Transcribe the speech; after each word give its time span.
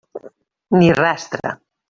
Ni 0.77 0.89
rastre. 1.01 1.57